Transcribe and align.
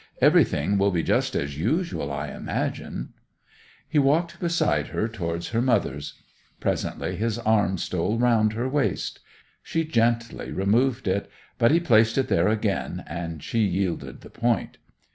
'Everything 0.19 0.79
will 0.79 0.89
be 0.89 1.03
just 1.03 1.35
as 1.35 1.59
usual, 1.59 2.11
I 2.11 2.29
imagine?' 2.29 3.09
He 3.87 3.99
walked 3.99 4.39
beside 4.39 4.87
her 4.87 5.07
towards 5.07 5.49
her 5.49 5.61
mother's. 5.61 6.15
Presently 6.59 7.15
his 7.17 7.37
arm 7.37 7.77
stole 7.77 8.17
round 8.17 8.53
her 8.53 8.67
waist. 8.67 9.19
She 9.61 9.85
gently 9.85 10.49
removed 10.51 11.07
it; 11.07 11.29
but 11.59 11.69
he 11.69 11.79
placed 11.79 12.17
it 12.17 12.29
there 12.29 12.47
again, 12.47 13.03
and 13.05 13.43
she 13.43 13.59
yielded 13.59 14.21
the 14.21 14.31
point. 14.31 14.79